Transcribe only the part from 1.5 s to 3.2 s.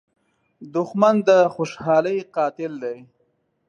خوشحالۍ قاتل دی